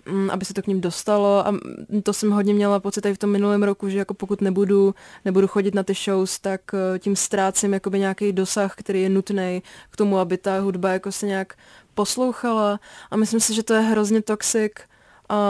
[0.07, 1.47] mm, aby se to k ním dostalo.
[1.47, 1.55] A
[2.03, 5.47] to jsem hodně měla pocit i v tom minulém roku, že jako pokud nebudu, nebudu
[5.47, 9.97] chodit na ty shows, tak eh, tím ztrácím jakoby nějaký dosah, který je nutný k
[9.97, 11.55] tomu, aby ta hudba jako se nějak
[11.95, 12.81] poslouchala.
[13.11, 14.73] A myslím si, že to je hrozně toxic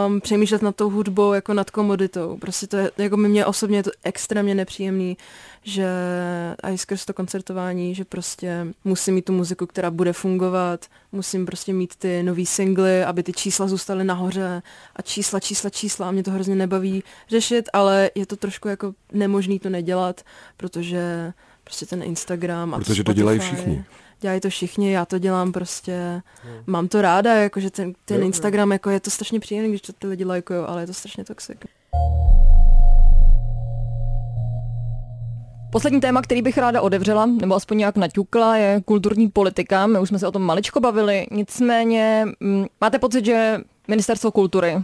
[0.07, 2.37] um, přemýšlet nad tou hudbou jako nad komoditou.
[2.40, 5.16] Prostě to je, jako mě osobně je to extrémně nepříjemný,
[5.62, 5.88] že
[6.62, 11.47] a i skrz to koncertování, že prostě musím mít tu muziku, která bude fungovat, musím
[11.47, 14.62] prostě mít ty nový singly, aby ty čísla zůstaly nahoře
[14.97, 18.94] a čísla, čísla, čísla a mě to hrozně nebaví řešit, ale je to trošku jako
[19.12, 20.23] nemožný to nedělat,
[20.57, 21.33] protože
[21.64, 23.85] prostě ten Instagram a Protože to, Spotify, to dělají všichni
[24.25, 26.55] dělají to všichni, já to dělám prostě, hmm.
[26.67, 29.93] mám to ráda, jakože ten, ten jo, Instagram, jako je to strašně příjemný, když to
[29.93, 31.59] ty lidi lajkují, ale je to strašně toxic.
[35.73, 39.87] Poslední téma, který bych ráda odevřela, nebo aspoň nějak naťukla, je kulturní politika.
[39.87, 43.59] My už jsme se o tom maličko bavili, nicméně m, máte pocit, že
[43.89, 44.83] ministerstvo kultury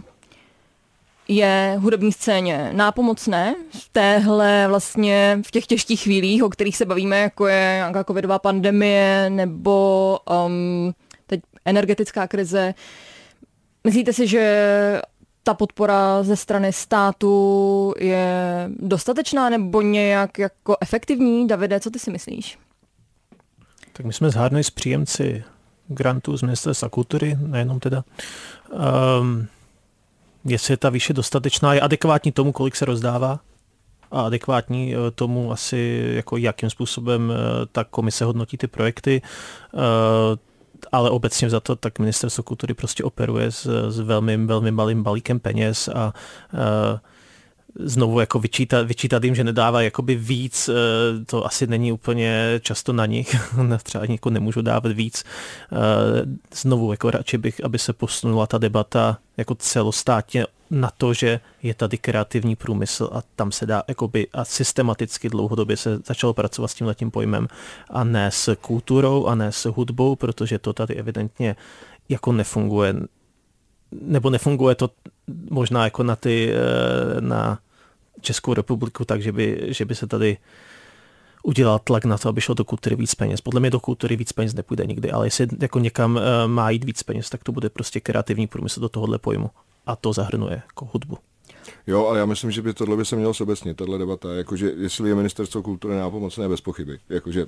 [1.31, 7.19] je hudební scéně nápomocné v téhle vlastně v těch těžkých chvílích, o kterých se bavíme,
[7.19, 10.93] jako je nějaká covidová pandemie nebo um,
[11.27, 12.73] teď energetická krize.
[13.83, 15.01] Myslíte si, že
[15.43, 21.47] ta podpora ze strany státu je dostatečná nebo nějak jako efektivní?
[21.47, 22.59] Davide, co ty si myslíš?
[23.93, 25.43] Tak my jsme zhádli s příjemci
[25.87, 28.03] grantů z Ministerstva kultury, nejenom teda.
[29.21, 29.47] Um,
[30.45, 33.39] jestli je ta výše dostatečná, je adekvátní tomu, kolik se rozdává
[34.11, 39.21] a adekvátní eh, tomu asi, jako jakým způsobem eh, ta komise hodnotí ty projekty,
[39.73, 39.77] eh,
[40.91, 45.39] ale obecně za to tak ministerstvo kultury prostě operuje s, s velmi, velmi malým balíkem
[45.39, 46.13] peněz a
[47.79, 50.69] znovu jako vyčítat, vyčítat jim, že nedává jakoby víc,
[51.25, 53.35] to asi není úplně často na nich,
[53.83, 55.23] třeba jako nemůžu dávat víc.
[56.53, 61.73] Znovu jako radši bych, aby se posunula ta debata jako celostátně na to, že je
[61.73, 66.73] tady kreativní průmysl a tam se dá jakoby, a systematicky dlouhodobě se začalo pracovat s
[66.73, 67.47] tím letím pojmem
[67.89, 71.55] a ne s kulturou a ne s hudbou, protože to tady evidentně
[72.09, 72.95] jako nefunguje
[73.91, 74.89] nebo nefunguje to
[75.49, 77.59] možná jako na ty eh, na
[78.21, 80.37] Českou republiku, takže by, že by se tady
[81.43, 83.41] udělal tlak na to, aby šlo do kultury víc peněz.
[83.41, 86.83] Podle mě do kultury víc peněz nepůjde nikdy, ale jestli jako někam uh, má jít
[86.83, 89.49] víc peněz, tak to bude prostě kreativní průmysl do tohohle pojmu.
[89.85, 91.17] A to zahrnuje jako hudbu.
[91.87, 95.09] Jo, ale já myslím, že by tohle by se mělo sobecnit, tahle debata, jakože jestli
[95.09, 97.45] je ministerstvo kultury nápomocné bez pochyby, jakože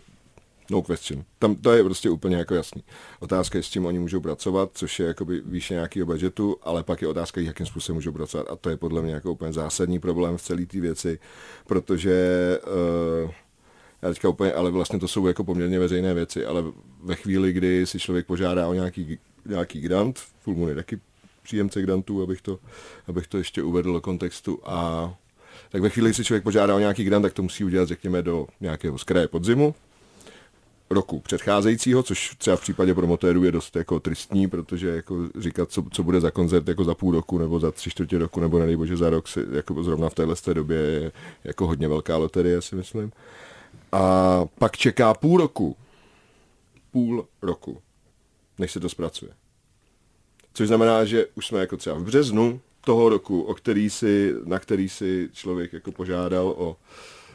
[0.71, 1.23] no question.
[1.39, 2.83] Tam to je prostě úplně jako jasný.
[3.19, 7.01] Otázka je, s čím oni můžou pracovat, což je jakoby výše nějakého budžetu, ale pak
[7.01, 8.47] je otázka, jakým způsobem můžou pracovat.
[8.49, 11.19] A to je podle mě jako úplně zásadní problém v celé té věci,
[11.67, 12.13] protože
[13.23, 13.31] uh,
[14.01, 16.63] já teďka úplně, ale vlastně to jsou jako poměrně veřejné věci, ale
[17.03, 20.99] ve chvíli, kdy si člověk požádá o nějaký, nějaký grant, Full je taky
[21.43, 22.59] příjemce grantů, abych to,
[23.07, 25.13] abych to ještě uvedl do kontextu a
[25.69, 28.21] tak ve chvíli, kdy si člověk požádá o nějaký grant, tak to musí udělat, řekněme,
[28.21, 29.75] do nějakého zkraje podzimu,
[30.93, 35.83] roku předcházejícího, což třeba v případě promotérů je dost jako tristní, protože jako říkat, co,
[35.91, 38.97] co bude za koncert jako za půl roku nebo za tři čtvrtě roku nebo bože
[38.97, 41.11] za rok, si, jako zrovna v téhle době je
[41.43, 43.11] jako hodně velká loterie, si myslím.
[43.91, 45.77] A pak čeká půl roku,
[46.91, 47.81] půl roku,
[48.59, 49.31] než se to zpracuje.
[50.53, 54.59] Což znamená, že už jsme jako třeba v březnu toho roku, o který si, na
[54.59, 56.77] který si člověk jako požádal o,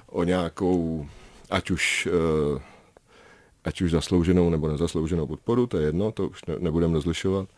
[0.07, 1.07] o nějakou,
[1.51, 2.09] ať už
[2.55, 2.61] uh,
[3.65, 7.49] ať už zaslouženou nebo nezaslouženou podporu, to je jedno, to už ne, nebudeme rozlišovat,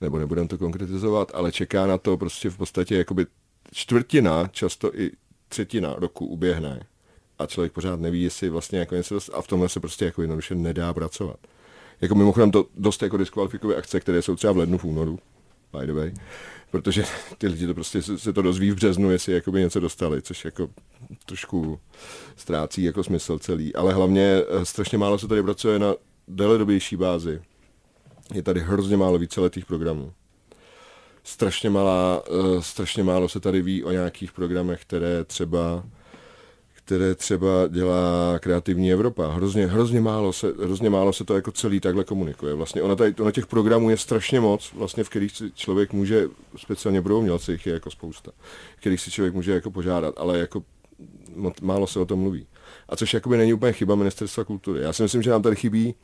[0.00, 3.26] nebo nebudeme to konkretizovat, ale čeká na to prostě v podstatě jakoby
[3.72, 5.10] čtvrtina, často i
[5.48, 6.86] třetina roku uběhne
[7.38, 10.22] a člověk pořád neví, jestli vlastně jako něco dost, a v tomhle se prostě jako
[10.22, 11.36] jednoduše nedá pracovat.
[12.00, 15.18] Jako mimochodem to dost jako diskvalifikuje akce, které jsou třeba v lednu, v únoru,
[15.78, 16.14] by the way,
[16.70, 17.04] protože
[17.38, 20.68] ty lidi to prostě se to dozví v březnu, jestli jakoby něco dostali, což jako
[21.26, 21.80] trošku
[22.36, 23.74] ztrácí jako smysl celý.
[23.74, 25.94] Ale hlavně eh, strašně málo se tady pracuje na
[26.28, 27.42] deledobější bázi.
[28.34, 30.12] Je tady hrozně málo víceletých programů.
[31.24, 35.84] Strašně, malá, uh, strašně málo se tady ví o nějakých programech, které třeba
[36.88, 39.32] které třeba dělá kreativní Evropa.
[39.32, 42.54] Hrozně, hrozně, málo se, hrozně málo se to jako celý takhle komunikuje.
[42.54, 46.28] Vlastně ona tady, ona těch programů je strašně moc, vlastně v kterých si člověk může,
[46.56, 48.30] speciálně pro umělce jich je jako spousta,
[48.76, 50.62] v kterých si člověk může jako požádat, ale jako
[51.62, 52.46] málo se o tom mluví.
[52.88, 54.80] A což jakoby není úplně chyba ministerstva kultury.
[54.80, 55.94] Já si myslím, že nám tady chybí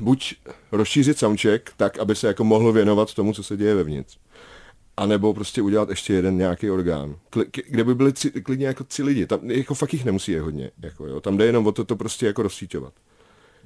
[0.00, 0.34] buď
[0.72, 4.18] rozšířit soundcheck tak, aby se jako mohlo věnovat tomu, co se děje vevnitř
[4.96, 7.16] a nebo prostě udělat ještě jeden nějaký orgán,
[7.68, 9.26] kde by byly tři, klidně jako tři lidi.
[9.26, 10.70] Tam jako fakt jich nemusí je hodně.
[10.82, 11.20] Jako, jo.
[11.20, 12.92] Tam jde jenom o to, to prostě jako rozsíťovat.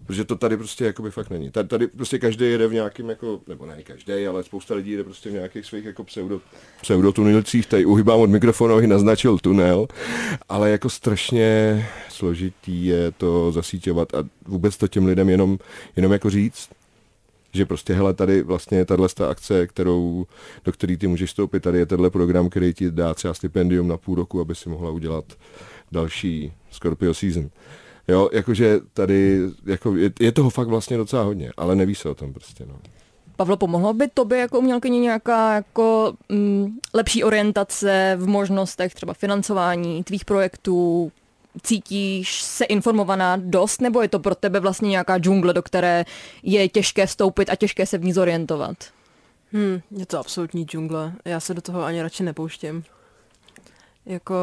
[0.06, 1.50] Protože to tady prostě jako by fakt není.
[1.50, 5.04] Tady, tady prostě každý jede v nějakým jako, nebo ne každý, ale spousta lidí jede
[5.04, 6.40] prostě v nějakých svých jako pseudo,
[6.82, 7.66] pseudotunilcích.
[7.66, 9.86] Tady uhybám od mikrofonu, abych naznačil tunel,
[10.48, 15.58] ale jako strašně složitý je to zasíťovat a vůbec to těm lidem jenom,
[15.96, 16.68] jenom jako říct
[17.52, 20.26] že prostě hele, tady vlastně tahle akce, kterou,
[20.64, 23.96] do které ty můžeš vstoupit, tady je tenhle program, který ti dá třeba stipendium na
[23.96, 25.24] půl roku, aby si mohla udělat
[25.92, 27.50] další Scorpio season.
[28.08, 32.14] Jo, jakože tady jako je, je toho fakt vlastně docela hodně, ale neví se o
[32.14, 32.66] tom prostě.
[32.66, 32.74] No.
[33.36, 40.04] Pavlo, pomohlo by tobě jako umělkyni nějaká jako mm, lepší orientace v možnostech třeba financování
[40.04, 41.12] tvých projektů,
[41.62, 46.04] cítíš se informovaná dost, nebo je to pro tebe vlastně nějaká džungle, do které
[46.42, 48.76] je těžké vstoupit a těžké se v ní zorientovat?
[49.52, 51.12] Hmm, je to absolutní džungle.
[51.24, 52.84] Já se do toho ani radši nepouštím.
[54.06, 54.34] Jako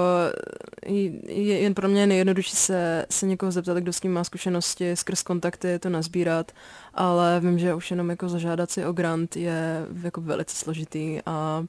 [0.85, 4.95] je, jen pro mě je nejjednodušší se, se někoho zeptat, kdo s tím má zkušenosti,
[4.95, 6.51] skrz kontakty to nazbírat,
[6.93, 11.65] ale vím, že už jenom jako zažádat si o grant je jako velice složitý a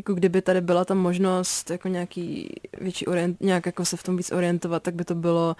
[0.00, 4.16] jako kdyby tady byla ta možnost jako nějaký větší orient, nějak jako se v tom
[4.16, 5.56] víc orientovat, tak by to bylo,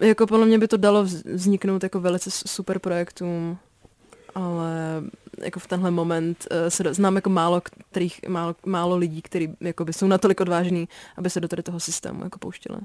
[0.00, 3.58] jako podle mě by to dalo vzniknout jako velice super projektům,
[4.34, 5.02] ale
[5.42, 9.48] jako v tenhle moment uh, se do, znám jako málo, kterých, málo, málo lidí, kteří
[9.60, 12.78] jako by jsou natolik odvážní, aby se do tady toho systému jako pouštili.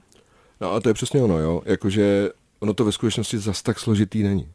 [0.62, 1.62] No a to je přesně ono, jo.
[1.66, 4.48] Jakože ono to ve skutečnosti zas tak složitý není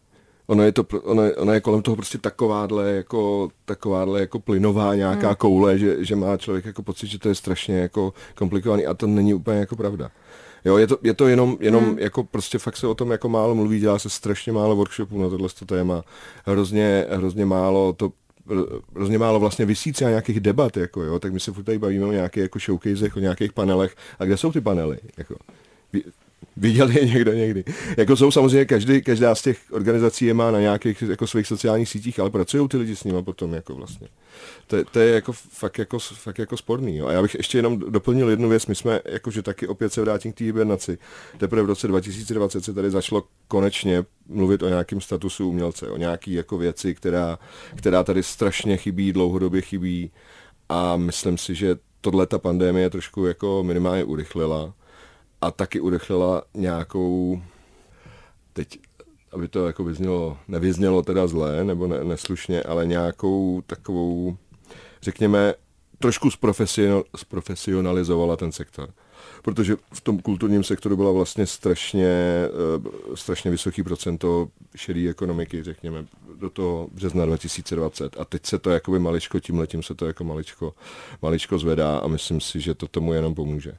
[0.48, 4.94] ono je, to, ono, je, ono je kolem toho prostě takováhle jako, takováhle jako plynová
[4.94, 5.36] nějaká hmm.
[5.36, 9.06] koule, že, že má člověk jako pocit, že to je strašně jako komplikovaný a to
[9.06, 10.10] není úplně jako pravda.
[10.64, 11.98] Jo, je to, je to jenom, jenom hmm.
[11.98, 15.28] jako prostě fakt se o tom jako málo mluví, dělá se strašně málo workshopů na
[15.28, 16.02] tohle téma,
[16.44, 18.12] hrozně, hrozně málo to
[18.94, 22.06] hrozně málo vlastně vysí třeba nějakých debat, jako jo, tak my se furt tady bavíme
[22.06, 23.96] o nějakých jako showcasech, o nějakých panelech.
[24.18, 24.98] A kde jsou ty panely?
[25.16, 25.34] Jako,
[26.58, 27.64] Viděl je někdo někdy.
[27.96, 31.88] Jako jsou samozřejmě, každý, každá z těch organizací je má na nějakých jako svých sociálních
[31.88, 34.08] sítích, ale pracují ty lidi s nimi potom jako vlastně.
[34.66, 36.96] To, to je jako fakt jako, fakt jako sporný.
[36.96, 37.06] Jo.
[37.06, 38.66] A já bych ještě jenom doplnil jednu věc.
[38.66, 40.98] My jsme, jakože taky opět se vrátím k té hibernaci.
[41.38, 46.32] Teprve v roce 2020 se tady začalo konečně mluvit o nějakém statusu umělce, o nějaký
[46.32, 47.38] jako věci, která,
[47.76, 50.10] která tady strašně chybí, dlouhodobě chybí.
[50.68, 54.74] A myslím si, že tohle ta pandémie trošku jako minimálně urychlila
[55.40, 57.42] a taky urychlila nějakou,
[58.52, 58.78] teď,
[59.32, 64.36] aby to jako vyznělo, nevyznělo teda zlé nebo ne, neslušně, ale nějakou takovou,
[65.02, 65.54] řekněme,
[65.98, 66.30] trošku
[67.16, 68.90] zprofesionalizovala ten sektor
[69.42, 72.46] protože v tom kulturním sektoru byla vlastně strašně, eh,
[73.14, 78.16] strašně vysoký procento šedé ekonomiky, řekněme, do toho března 2020.
[78.20, 80.74] A teď se to jakoby maličko, tímhletím se to jako maličko,
[81.22, 83.72] maličko zvedá a myslím si, že to tomu jenom pomůže.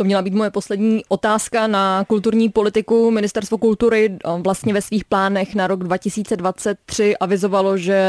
[0.00, 3.10] To měla být moje poslední otázka na kulturní politiku.
[3.10, 8.02] Ministerstvo kultury eh, vlastně ve svých plánech na rok 2023 avizovalo, že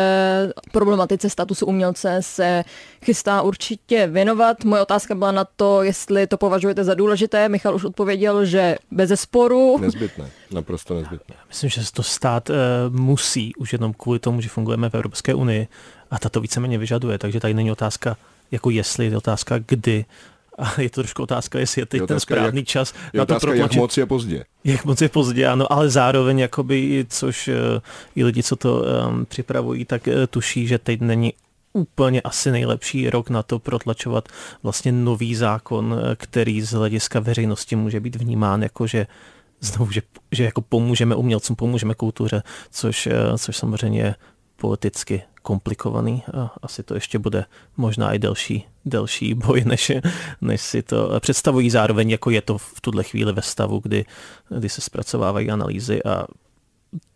[0.71, 2.63] problematice statusu umělce se
[3.05, 4.63] chystá určitě věnovat.
[4.63, 7.49] Moje otázka byla na to, jestli to považujete za důležité.
[7.49, 9.77] Michal už odpověděl, že bez zesporu.
[9.77, 11.35] Nezbytné, naprosto nezbytné.
[11.47, 12.55] Myslím, že se to stát uh,
[12.89, 15.67] musí už jenom kvůli tomu, že fungujeme v Evropské unii
[16.11, 17.17] a ta to víceméně vyžaduje.
[17.17, 18.17] Takže tady není otázka
[18.51, 20.05] jako jestli, je otázka kdy
[20.61, 23.25] a je to trošku otázka, jestli je teď je ten správný jak, čas je na
[23.25, 23.75] to otázka, protlačit.
[23.75, 24.43] jak moc je pozdě.
[24.63, 27.53] Jak moc je pozdě, ano, ale zároveň, jakoby, což uh,
[28.15, 31.33] i lidi, co to um, připravují, tak uh, tuší, že teď není
[31.73, 34.29] úplně asi nejlepší rok na to protlačovat
[34.63, 39.07] vlastně nový zákon, eh, který z hlediska veřejnosti může být vnímán jako, že
[39.61, 40.01] znovu, že,
[40.31, 43.07] že jako pomůžeme umělcům, pomůžeme kultuře, což,
[43.37, 44.15] což samozřejmě je
[44.55, 47.45] politicky komplikovaný a asi to ještě bude
[47.77, 49.91] možná i delší, delší boj, než,
[50.41, 54.05] než si to představují zároveň, jako je to v tuhle chvíli ve stavu, kdy,
[54.49, 56.25] kdy se zpracovávají analýzy a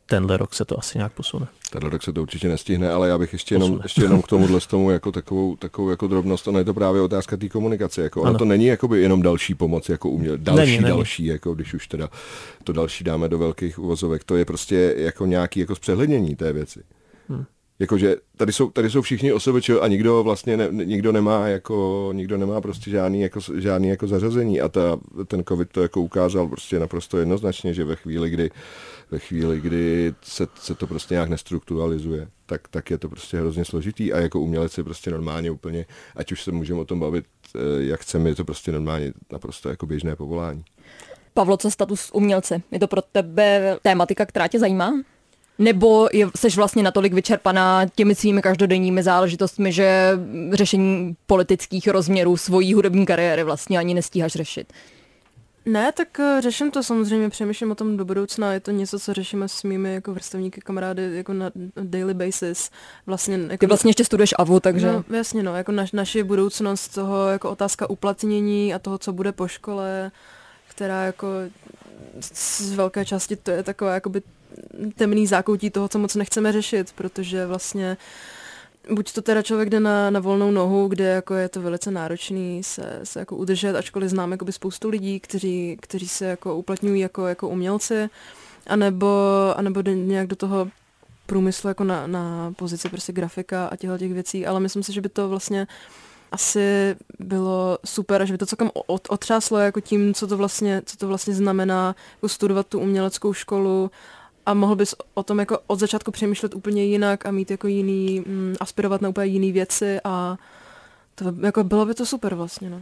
[0.05, 1.47] tenhle rok se to asi nějak posune.
[1.71, 4.59] Tenhle rok se to určitě nestihne, ale já bych ještě jenom, ještě jenom k tomuhle
[4.69, 8.01] tomu jako takovou, takovou jako drobnost, ono je to právě otázka té komunikace.
[8.01, 10.88] Jako, ono to není jakoby jenom další pomoc, jako uměl, další, není, není.
[10.88, 12.09] další, jako když už teda
[12.63, 16.84] to další dáme do velkých uvozovek, to je prostě jako nějaký jako zpřehlednění té věci.
[17.30, 17.45] Hmm.
[17.80, 22.38] Jakože tady jsou, tady jsou všichni OSVČ a nikdo vlastně ne, nikdo nemá jako, nikdo
[22.38, 26.80] nemá prostě žádný jako, žádný jako zařazení a ta, ten covid to jako ukázal prostě
[26.80, 28.49] naprosto jednoznačně, že ve chvíli, kdy
[29.11, 33.65] ve chvíli, kdy se, se to prostě nějak nestrukturalizuje, tak, tak je to prostě hrozně
[33.65, 37.26] složitý a jako umělec je prostě normálně úplně, ať už se můžeme o tom bavit,
[37.55, 40.63] eh, jak chceme, je to prostě normálně naprosto jako běžné povolání.
[41.34, 42.61] Pavlo, co status umělce?
[42.71, 44.93] Je to pro tebe tématika, která tě zajímá?
[45.59, 50.11] Nebo je, seš vlastně natolik vyčerpaná těmi svými každodenními záležitostmi, že
[50.51, 54.73] řešení politických rozměrů svojí hudební kariéry vlastně ani nestíháš řešit?
[55.65, 59.13] Ne, tak eh, řeším to samozřejmě, přemýšlím o tom do budoucna, je to něco, co
[59.13, 61.51] řešíme s mými jako vrstevníky, kamarády jako na
[61.83, 62.69] daily basis.
[63.05, 64.87] Vlastně, jako Ty vlastně ještě studuješ AVU, takže...
[64.87, 69.31] No, jasně, no, jako naš, naši budoucnost toho, jako otázka uplatnění a toho, co bude
[69.31, 70.11] po škole,
[70.67, 71.27] která jako
[72.19, 74.21] z velké části to je taková jakoby
[74.95, 77.97] temný zákoutí toho, co moc nechceme řešit, protože vlastně
[78.91, 82.63] buď to teda člověk jde na, na volnou nohu, kde jako je to velice náročný
[82.63, 87.27] se, se jako udržet, ačkoliv znám jakoby spoustu lidí, kteří, kteří se jako uplatňují jako,
[87.27, 88.09] jako umělci,
[88.67, 89.07] anebo,
[89.55, 90.67] anebo nějak do toho
[91.25, 95.01] průmyslu jako na, na pozici prostě grafika a těchto těch věcí, ale myslím si, že
[95.01, 95.67] by to vlastně
[96.31, 98.71] asi bylo super a že by to celkem
[99.09, 103.91] otřáslo jako tím, co to vlastně, co to vlastně znamená jako studovat tu uměleckou školu
[104.45, 108.19] a mohl bys o tom jako od začátku přemýšlet úplně jinak a mít jako jiný,
[108.19, 110.37] mm, aspirovat na úplně jiné věci a
[111.15, 112.81] to jako bylo by to super vlastně, no.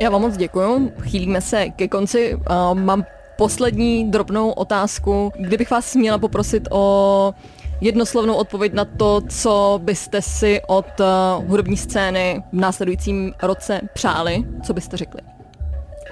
[0.00, 0.92] Já vám moc děkuju.
[1.02, 2.34] Chýlíme se ke konci.
[2.34, 3.04] Uh, mám
[3.38, 5.32] poslední drobnou otázku.
[5.38, 7.34] Kdybych vás měla poprosit o
[7.80, 14.44] jednoslovnou odpověď na to, co byste si od uh, hudební scény v následujícím roce přáli,
[14.62, 15.20] co byste řekli?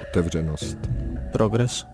[0.01, 0.77] Otevřenost.
[1.31, 1.85] Progres.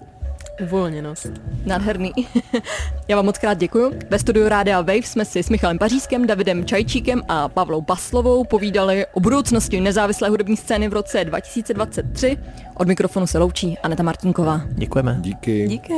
[0.62, 1.28] Uvolněnost.
[1.66, 2.12] Nádherný.
[3.08, 4.00] Já vám moc krát děkuji.
[4.10, 9.06] Ve studiu Rádia Wave jsme si s Michalem Pařískem, Davidem Čajčíkem a Pavlou Baslovou povídali
[9.14, 12.38] o budoucnosti nezávislé hudební scény v roce 2023.
[12.78, 14.62] Od mikrofonu se loučí Aneta Martinková.
[14.70, 15.18] Děkujeme.
[15.22, 15.68] Díky.
[15.68, 15.94] Díky.